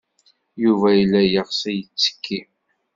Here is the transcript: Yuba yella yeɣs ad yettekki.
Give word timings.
Yuba 0.63 0.87
yella 0.97 1.21
yeɣs 1.25 1.61
ad 1.69 1.75
yettekki. 1.77 2.39